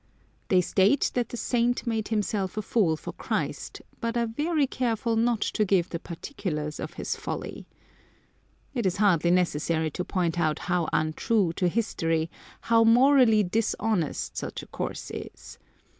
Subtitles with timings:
[0.47, 5.15] They state that the saint made himself a fool for Christ, but are very careful
[5.15, 7.67] not to give the particulars of his folly.
[8.73, 14.63] It is hardly necessary to point out how untrue to history, how morally dishonest, such
[14.63, 15.59] a course is.